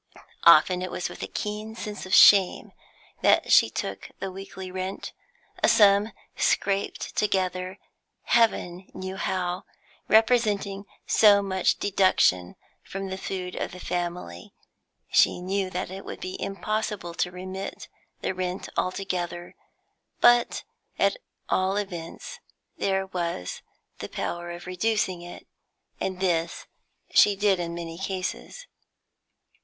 Often 0.45 0.81
it 0.81 0.89
was 0.89 1.09
with 1.09 1.21
a 1.21 1.27
keen 1.27 1.75
sense 1.75 2.07
of 2.07 2.15
shame 2.15 2.71
that 3.21 3.51
she 3.51 3.69
took 3.69 4.09
the 4.17 4.31
weekly 4.31 4.71
rent, 4.71 5.13
a 5.61 5.67
sum 5.69 6.11
scraped 6.35 7.15
together 7.15 7.77
Heaven 8.23 8.89
knew 8.95 9.15
how, 9.15 9.63
representing 10.07 10.85
so 11.05 11.43
much 11.43 11.77
deduction 11.77 12.55
from 12.83 13.09
the 13.09 13.17
food 13.19 13.53
of 13.55 13.73
the 13.73 13.79
family. 13.79 14.55
She 15.11 15.39
knew 15.39 15.69
that 15.69 15.91
it 15.91 16.03
would 16.03 16.19
be 16.19 16.35
impossible 16.41 17.13
to 17.13 17.29
remit 17.29 17.87
the 18.21 18.33
rent 18.33 18.69
altogether, 18.75 19.55
but 20.19 20.63
at 20.97 21.15
all 21.47 21.77
events 21.77 22.39
there 22.75 23.05
was 23.05 23.61
the 23.99 24.09
power 24.09 24.49
of 24.49 24.65
reducing 24.65 25.21
it, 25.21 25.45
and 25.99 26.19
this 26.19 26.65
she 27.11 27.35
did 27.35 27.59
in 27.59 27.75
many 27.75 27.99
cases. 27.99 28.65